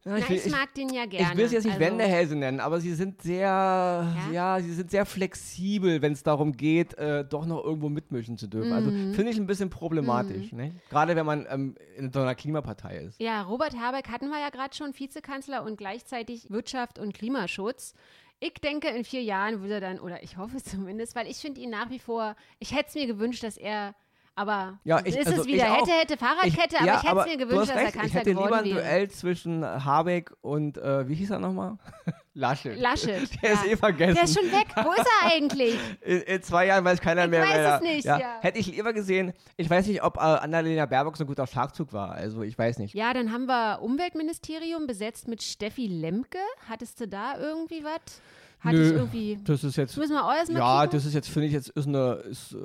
[0.06, 1.32] ja, Na, ich, will, ich, ich, mag den ja gerne.
[1.32, 4.90] ich will sie jetzt nicht also, Wendehälse nennen, aber sie sind sehr, ja, sie sind
[4.90, 8.72] sehr flexibel, wenn es darum geht, äh, doch noch irgendwo mitmischen zu dürfen.
[8.72, 9.14] Also Mhm.
[9.14, 10.72] finde ich ein bisschen problematisch, ne?
[10.90, 13.20] Gerade wenn man ähm, in so einer Klimapartei ist.
[13.20, 17.94] Ja, Robert Habeck hatten wir ja gerade schon, Vizekanzler und gleichzeitig Wirtschaft und Klimaschutz.
[18.38, 21.38] Ich denke, in vier Jahren würde er dann, oder ich hoffe es zumindest, weil ich
[21.38, 23.94] finde ihn nach wie vor, ich hätte es mir gewünscht, dass er,
[24.36, 27.18] aber Ja, ich- ist also es wieder, ich hätte, hätte Fahrradkette, aber ja, ich hätte
[27.20, 28.80] es mir gewünscht, dass er recht, ich Kanzler hätte lieber geworden ein wäre.
[28.80, 31.78] Duell zwischen Habeck und, äh, wie hieß er nochmal?
[32.38, 32.78] Laschet.
[32.78, 33.42] Laschet.
[33.42, 33.70] Der ist ja.
[33.72, 34.14] eh vergessen.
[34.14, 34.66] Der ist schon weg.
[34.76, 35.74] Wo ist er eigentlich?
[36.02, 38.20] In, in zwei Jahren weiß keiner Ich mehr, weiß wer es nicht, ja.
[38.42, 39.32] Hätte ich lieber gesehen.
[39.56, 42.12] Ich weiß nicht, ob äh, Annalena Baerbock so ein guter Schlagzug war.
[42.12, 42.94] Also ich weiß nicht.
[42.94, 46.36] Ja, dann haben wir Umweltministerium besetzt mit Steffi Lemke.
[46.68, 48.20] Hattest du da irgendwie was?
[48.60, 48.96] Hatte ich Nö.
[48.98, 49.38] irgendwie.
[49.44, 49.96] Das ist jetzt.
[49.96, 50.96] Müssen wir auch erstmal Ja, kicken?
[50.98, 52.14] das ist jetzt, finde ich, jetzt ist eine.
[52.30, 52.56] Ist, äh,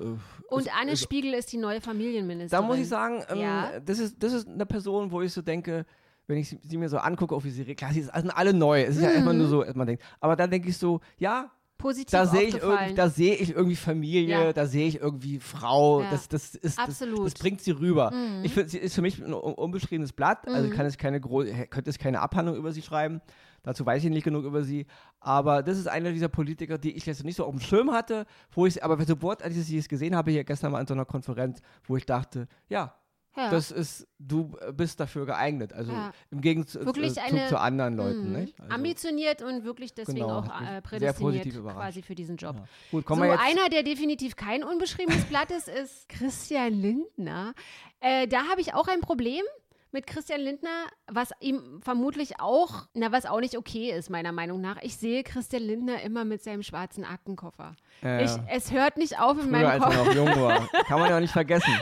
[0.49, 2.63] Und ist, Anne ist, Spiegel ist die neue Familienministerin.
[2.63, 3.80] Da muss ich sagen, ähm, Ja.
[3.86, 5.86] das, ist, das ist eine Person, wo ich so denke,
[6.27, 8.32] wenn ich sie, sie mir so angucke, auf wie sie redet, klar, sie also sind
[8.32, 8.82] alle neu.
[8.84, 9.39] Es ist ja immer Mhm.
[9.39, 10.01] nur so, dass man denkt.
[10.21, 13.75] Aber dann denke ich so, ja, Positiv da sehe ich, irgendwie, da sehe ich irgendwie
[13.75, 14.54] Familie, Ja.
[14.54, 16.01] da sehe ich irgendwie Frau.
[16.04, 16.12] Ja.
[16.12, 17.19] Das, das, ist, das, Absolut.
[17.21, 17.23] Mhm.
[17.25, 18.13] das bringt sie rüber.
[18.43, 20.47] Ich finde, sie ist für mich ein un- unbeschriebenes Blatt.
[20.47, 23.19] Also ich kann es keine könnte es keine Abhandlung über sie schreiben.
[23.63, 24.86] Dazu weiß ich nicht genug über sie.
[25.19, 28.26] Aber das ist einer dieser Politiker, die ich jetzt nicht so auf dem Schirm hatte,
[28.52, 31.06] wo ich, aber sofort, als ich es gesehen habe, hier gestern mal in so einer
[31.06, 32.95] Konferenz, wo ich dachte, ja,
[33.38, 33.50] ja.
[33.50, 35.71] das ist, du bist dafür geeignet.
[35.74, 36.12] Also Ja.
[36.32, 38.32] im Gegenzug eine- zu anderen Leuten.
[38.34, 38.60] Nicht?
[38.60, 42.56] Also, Ambitioniert und wirklich deswegen Genau, auch äh, prädestiniert quasi für diesen Job.
[42.58, 42.63] ja.
[42.91, 43.41] Gut, So kommen wir jetzt.
[43.41, 47.54] einer, der definitiv kein unbeschriebenes Blatt ist, ist Christian Lindner.
[48.02, 49.43] Äh, da habe ich auch ein Problem
[49.91, 54.62] mit Christian Lindner, was ihm vermutlich auch, na, was auch nicht okay ist, meiner Meinung
[54.62, 54.77] nach.
[54.82, 57.75] Ich sehe Christian Lindner immer mit seinem schwarzen Aktenkoffer.
[58.01, 58.45] Ja, Ich, ja.
[58.49, 59.95] es hört nicht auf in meinem als Kopf.
[59.95, 60.67] man noch jung war.
[60.88, 61.73] Kann man ja auch nicht vergessen.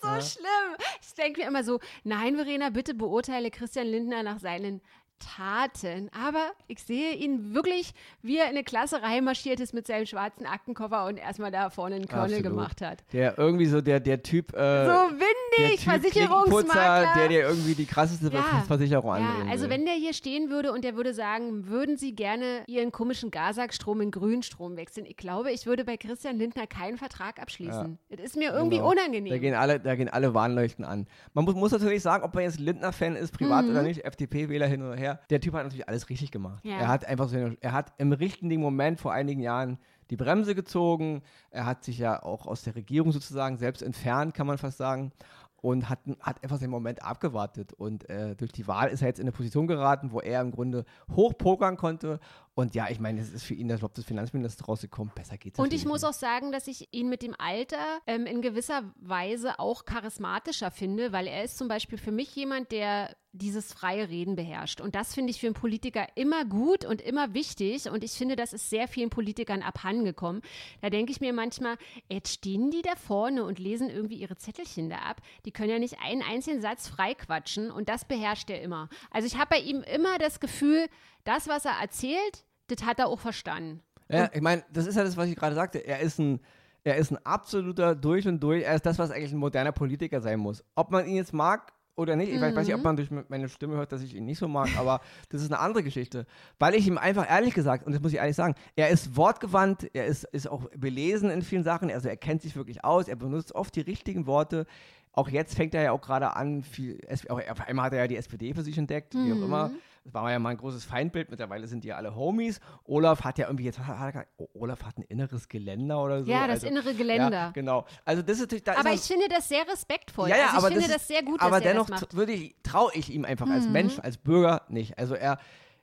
[0.00, 0.76] so schlimm.
[1.02, 4.80] Ich denke mir immer so, nein, Verena, bitte beurteile Christian Lindner nach seinen
[5.18, 6.10] Taten.
[6.12, 10.46] Aber ich sehe ihn wirklich, wie er in eine Klasse reinmarschiert ist mit seinem schwarzen
[10.46, 12.42] Aktenkoffer und erstmal da vorne einen Absolut.
[12.42, 13.04] gemacht hat.
[13.12, 14.52] Der irgendwie so der, der Typ.
[14.54, 15.20] Äh, So der
[15.60, 17.12] windig, Versicherungsmakler.
[17.16, 18.64] Der dir irgendwie die krasseste Ja.
[18.66, 19.70] Versicherung Ja, also will.
[19.70, 24.00] wenn der hier stehen würde und der würde sagen, würden Sie gerne Ihren komischen Gasak-Strom
[24.00, 25.06] in Grünstrom wechseln?
[25.06, 27.98] Ich glaube, ich würde bei Christian Lindner keinen Vertrag abschließen.
[28.10, 28.90] Das ist mir irgendwie Genau.
[28.90, 29.30] unangenehm.
[29.32, 31.06] Da gehen, alle, da gehen alle Warnleuchten an.
[31.34, 33.70] Man muss, muss natürlich sagen, ob man jetzt Lindner-Fan ist, privat Mhm.
[33.70, 35.07] oder nicht, FDP-Wähler hin oder her.
[35.30, 36.64] Der Typ hat natürlich alles richtig gemacht.
[36.64, 36.78] Ja.
[36.78, 39.78] Er hat einfach so, er hat im richtigen Moment vor einigen Jahren
[40.10, 41.22] die Bremse gezogen.
[41.50, 45.12] Er hat sich ja auch aus der Regierung sozusagen selbst entfernt, kann man fast sagen.
[45.60, 47.72] Und hat, hat einfach seinen Moment abgewartet.
[47.72, 50.52] Und äh, durch die Wahl ist er jetzt in eine Position geraten, wo er im
[50.52, 52.20] Grunde hochpokern konnte.
[52.54, 55.12] Und ja, ich meine, es ist für ihn der Job des Finanzministers rausgekommen.
[55.16, 56.10] Besser geht's Und ich muss nicht.
[56.10, 61.12] auch sagen, dass ich ihn mit dem Alter ähm, in gewisser Weise auch charismatischer finde,
[61.12, 64.80] weil er ist zum Beispiel für mich jemand, der dieses freie Reden beherrscht.
[64.80, 67.90] Und das finde ich für einen Politiker immer gut und immer wichtig.
[67.90, 70.42] Und ich finde, das ist sehr vielen Politikern abhandengekommen.
[70.82, 71.76] Da denke ich mir manchmal,
[72.08, 75.20] jetzt stehen die da vorne und lesen irgendwie ihre Zettelchen da ab.
[75.44, 77.70] Die können ja nicht einen einzigen Satz freiquatschen.
[77.70, 78.88] Und das beherrscht er immer.
[79.10, 80.86] Also ich habe bei ihm immer das Gefühl,
[81.24, 83.82] das, was er erzählt, das hat er auch verstanden.
[84.10, 85.78] Ja, ich meine, das ist ja das, was ich gerade sagte.
[85.78, 86.40] Er ist ein,
[86.82, 88.62] er ist ein absoluter durch und durch.
[88.64, 90.64] Er ist das, was eigentlich ein moderner Politiker sein muss.
[90.74, 93.74] Ob man ihn jetzt mag oder nicht, ich weiß nicht, ob man durch meine Stimme
[93.74, 96.26] hört, dass ich ihn nicht so mag, aber das ist eine andere Geschichte.
[96.58, 99.90] Weil ich ihm einfach ehrlich gesagt, und das muss ich ehrlich sagen, er ist wortgewandt,
[99.92, 103.16] er ist, ist auch belesen in vielen Sachen, also er kennt sich wirklich aus, er
[103.16, 104.66] benutzt oft die richtigen Worte.
[105.12, 108.16] Auch jetzt fängt er ja auch gerade an, viel, auf einmal hat er ja die
[108.16, 109.72] SPD für sich entdeckt, wie auch immer.
[110.04, 112.60] Das war ja mal ein großes Feindbild, mittlerweile sind die ja alle Homies.
[112.84, 116.30] Olaf hat ja irgendwie jetzt, hat er, oh, Olaf hat ein inneres Geländer oder so.
[116.30, 117.30] Ja, das also, innere Geländer.
[117.30, 117.84] Ja, genau.
[118.04, 120.28] Also das ist natürlich, da Aber ist ich finde das sehr respektvoll.
[120.28, 121.88] ja, ja, also ich aber finde das, das, sehr gut, aber er dennoch.
[121.88, 122.06] Mhm.
[122.12, 124.98] würde ich, traue ich ihm einfach als Mensch, als Bürger nicht.
[124.98, 125.38] Also er,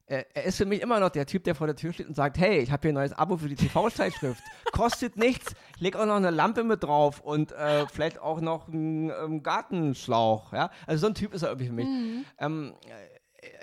[0.08, 2.16] er, er ist für mich immer noch der Typ, der vor der Tür steht und
[2.16, 4.42] sagt, hey, ich habe hier ein neues Abo für die TV-Zeitschrift.
[4.72, 5.54] Kostet nichts.
[5.80, 10.54] Leg auch noch eine Lampe mit drauf und äh, vielleicht auch noch einen ähm, Gartenschlauch.
[10.54, 10.70] Ja?
[10.86, 11.88] Also so ein Typ ist er irgendwie für mich.
[11.88, 12.26] Mhm.
[12.40, 12.74] Ähm,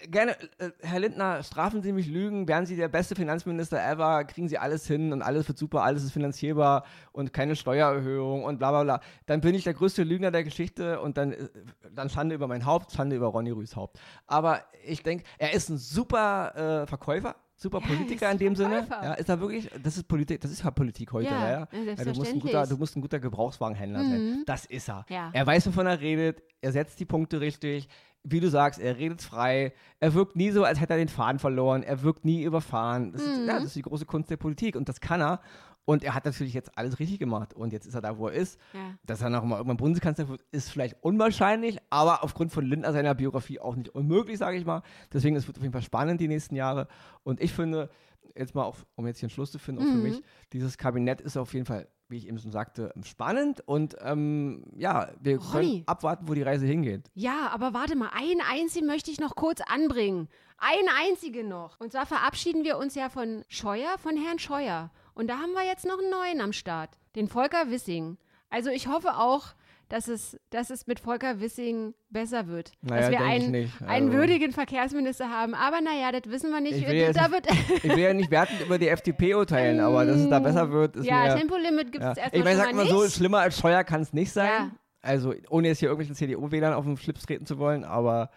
[0.08, 4.48] gerne, äh, Herr Lindner, strafen Sie mich Lügen, werden Sie der beste Finanzminister ever, kriegen
[4.48, 8.70] Sie alles hin und alles wird super, alles ist finanzierbar und keine Steuererhöhung und bla
[8.70, 9.00] bla bla.
[9.26, 11.48] Dann bin ich der größte Lügner der Geschichte und dann, äh,
[11.94, 13.98] dann Schande über mein Haupt, Schande über Ronny Rühs Haupt.
[14.26, 18.86] Aber ich denke, er ist ein super äh, Verkäufer super ja, Politiker in dem Sinne.
[18.90, 21.68] Ja, ist er wirklich, das ist Politik, das ist halt Politik heute, ja, ja.
[21.72, 24.08] ja du, musst ein guter, du musst ein guter Gebrauchswagenhändler mhm.
[24.08, 24.42] sein.
[24.46, 25.06] Das ist er.
[25.08, 27.88] Er weiß, wovon er redet, er setzt die Punkte richtig.
[28.24, 29.72] Wie du sagst, er redet frei.
[29.98, 31.82] Er wirkt nie so, als hätte er den Faden verloren.
[31.82, 33.12] Er wirkt nie überfahren.
[33.12, 33.32] Das, mhm.
[33.32, 35.40] ist, ja, das ist die große Kunst der Politik und das kann er.
[35.84, 37.54] Und er hat natürlich jetzt alles richtig gemacht.
[37.54, 38.60] Und jetzt ist er da, wo er ist.
[38.72, 38.94] Ja.
[39.04, 43.14] Dass er noch mal irgendwann Bundeskanzler wird, ist vielleicht unwahrscheinlich, aber aufgrund von Lindner seiner
[43.14, 44.82] Biografie auch nicht unmöglich, sage ich mal.
[45.12, 46.86] Deswegen es wird auf jeden Fall spannend die nächsten Jahre.
[47.24, 47.90] Und ich finde,
[48.36, 50.02] jetzt mal, auf, um jetzt hier einen Schluss zu finden, auch mhm.
[50.02, 53.62] für mich, dieses Kabinett ist auf jeden Fall, wie ich eben schon sagte, spannend.
[53.66, 55.50] Und ähm, ja, wir Ronny.
[55.52, 57.10] können abwarten, wo die Reise hingeht.
[57.14, 60.28] Ja, aber warte mal, einen einzigen möchte ich noch kurz anbringen.
[60.58, 61.80] Einen einzigen noch.
[61.80, 64.90] Und zwar verabschieden wir uns ja von Scheuer, von Herrn Scheuer.
[65.14, 68.16] Und da haben wir jetzt noch einen neuen am Start, den Volker Wissing.
[68.48, 69.54] Also ich hoffe auch,
[69.92, 72.72] dass es, dass es mit Volker Wissing besser wird.
[72.80, 73.84] Naja, dass wir einen, also.
[73.84, 75.54] einen würdigen Verkehrsminister haben.
[75.54, 76.78] Aber naja, das wissen wir nicht.
[76.78, 77.50] Ich will, da nicht,
[77.84, 80.96] ich will ja nicht wertend über die FDP urteilen, aber dass es da besser wird,
[80.96, 82.22] ist Ja, mir, Tempolimit gibt es ja.
[82.22, 82.90] erstmal Ich meine, sag mal nicht.
[82.90, 84.46] so, schlimmer als Steuer kann es nicht sein.
[84.46, 84.70] Ja.
[85.02, 88.30] Also ohne jetzt hier irgendwelchen CDU-Wählern auf den Schlips treten zu wollen, aber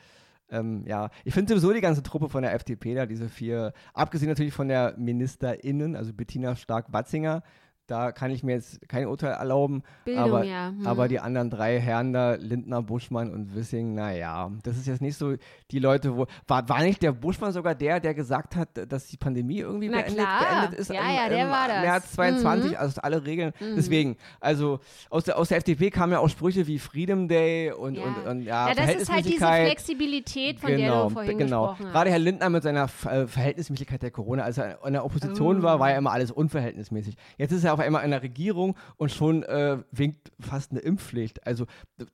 [0.49, 4.27] ähm, ja, ich finde sowieso die ganze Truppe von der FDP da, diese vier, abgesehen
[4.27, 7.43] natürlich von der MinisterInnen, also Bettina Stark-Batzinger,
[7.87, 9.83] da kann ich mir jetzt kein Urteil erlauben.
[10.05, 10.69] Bildung, aber, ja.
[10.69, 10.87] Hm.
[10.87, 15.17] aber die anderen drei Herren da, Lindner, Buschmann und Wissing, naja, das ist jetzt nicht
[15.17, 15.35] so
[15.71, 16.25] die Leute, wo.
[16.47, 20.15] War, war nicht der Buschmann sogar der, der gesagt hat, dass die Pandemie irgendwie beendet,
[20.15, 20.89] beendet, ist?
[20.89, 21.81] Ja, im, ja, der im war das.
[21.81, 22.77] März 22, mhm.
[22.77, 23.53] also alle Regeln.
[23.59, 23.75] Mhm.
[23.75, 27.95] Deswegen, also aus der, aus der FDP kamen ja auch Sprüche wie Freedom Day und
[27.95, 31.37] ja, und, und, ja, ja das ist halt diese Flexibilität, von genau, der du vorhin
[31.37, 31.67] genau.
[31.67, 31.93] gesprochen hast.
[31.93, 35.63] Gerade Herr Lindner mit seiner äh, Verhältnismäßigkeit der Corona, als er in der Opposition oh.
[35.63, 37.15] war, war ja immer alles unverhältnismäßig.
[37.37, 41.45] Jetzt ist er auf einmal in der Regierung und schon äh, winkt fast eine Impfpflicht.
[41.45, 41.65] Also,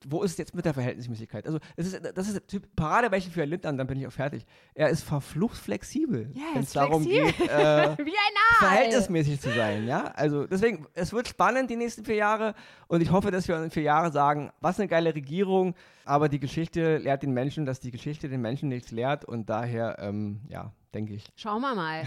[0.08, 1.46] wo ist es jetzt mit der Verhältnismäßigkeit?
[1.46, 4.46] Also, das ist, das ist Typ Paradebeispiel für Herrn Lindner, dann bin ich auch fertig.
[4.74, 7.96] Er ist verflucht flexibel, ja, wenn es darum geht, äh,
[8.60, 9.88] verhältnismäßig zu sein.
[9.88, 10.06] Ja?
[10.16, 12.56] Also, deswegen, es wird spannend die nächsten vier Jahre
[12.88, 16.40] und ich hoffe, dass wir in vier Jahren sagen, was eine geile Regierung, aber die
[16.40, 20.72] Geschichte lehrt den Menschen, dass die Geschichte den Menschen nichts lehrt und daher, ähm, ja,
[20.94, 21.32] denke ich.
[21.36, 22.04] Schauen wir mal.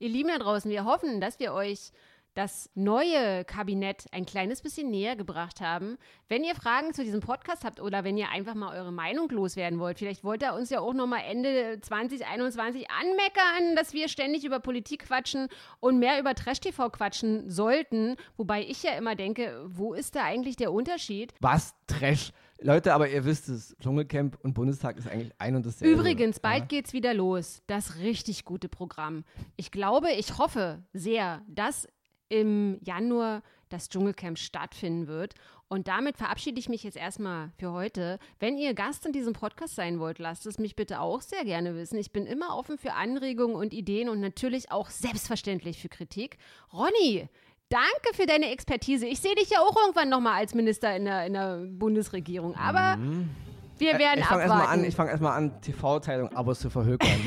[0.00, 1.92] Ihr Lieben da draußen, wir hoffen, dass wir euch
[2.32, 5.98] das neue Kabinett ein kleines bisschen näher gebracht haben.
[6.26, 9.78] Wenn ihr Fragen zu diesem Podcast habt oder wenn ihr einfach mal eure Meinung loswerden
[9.78, 14.44] wollt, vielleicht wollt ihr uns ja auch noch mal Ende 2021 anmeckern, dass wir ständig
[14.44, 15.48] über Politik quatschen
[15.80, 18.16] und mehr über Trash-TV quatschen sollten.
[18.38, 21.34] Wobei ich ja immer denke, wo ist da eigentlich der Unterschied?
[21.40, 21.74] Was?
[21.86, 22.32] Trash?
[22.62, 25.94] Leute, aber ihr wisst es, Dschungelcamp und Bundestag ist eigentlich ein und dasselbe.
[25.94, 26.66] Übrigens, bald ja.
[26.66, 27.62] geht's wieder los.
[27.66, 29.24] Das richtig gute Programm.
[29.56, 31.88] Ich glaube, ich hoffe sehr, dass
[32.28, 35.34] im Januar das Dschungelcamp stattfinden wird.
[35.68, 38.18] Und damit verabschiede ich mich jetzt erstmal für heute.
[38.40, 41.76] Wenn ihr Gast in diesem Podcast sein wollt, lasst es mich bitte auch sehr gerne
[41.76, 41.96] wissen.
[41.96, 46.38] Ich bin immer offen für Anregungen und Ideen und natürlich auch selbstverständlich für Kritik.
[46.72, 47.28] Ronny,
[47.70, 49.06] Danke für deine Expertise.
[49.06, 52.56] Ich sehe dich ja auch irgendwann nochmal als Minister in der, in der Bundesregierung.
[52.56, 53.30] Aber mhm.
[53.78, 54.50] wir werden ich abwarten.
[54.50, 57.20] Erst an, ich fange erstmal an, TV-Teilung-Abos zu verhökern.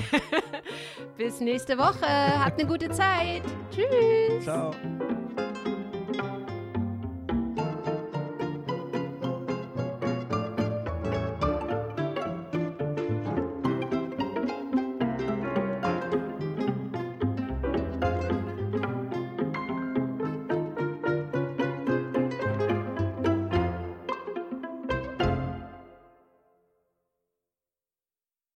[1.18, 2.06] Bis nächste Woche.
[2.06, 3.44] Habt eine gute Zeit.
[3.72, 4.44] Tschüss.
[4.44, 4.72] Ciao.